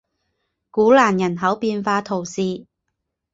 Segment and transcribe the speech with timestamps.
[0.71, 2.65] 古兰人口变化图示